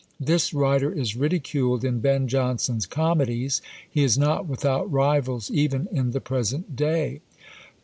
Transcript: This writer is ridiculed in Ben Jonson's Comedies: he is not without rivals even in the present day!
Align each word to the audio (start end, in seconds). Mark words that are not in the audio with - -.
This 0.19 0.51
writer 0.51 0.91
is 0.91 1.15
ridiculed 1.15 1.83
in 1.85 1.99
Ben 1.99 2.27
Jonson's 2.27 2.87
Comedies: 2.87 3.61
he 3.87 4.03
is 4.03 4.17
not 4.17 4.47
without 4.47 4.91
rivals 4.91 5.51
even 5.51 5.87
in 5.91 6.09
the 6.09 6.19
present 6.19 6.75
day! 6.75 7.21